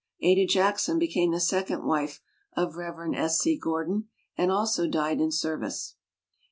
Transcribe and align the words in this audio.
Ada 0.19 0.47
Jackson 0.47 0.97
became 0.97 1.29
the 1.31 1.39
second 1.39 1.85
wife 1.85 2.21
of 2.57 2.75
Rev. 2.75 3.13
S. 3.13 3.37
C. 3.37 3.55
Gordon 3.55 4.09
and 4.35 4.51
also 4.51 4.87
died 4.87 5.21
in 5.21 5.31
service. 5.31 5.93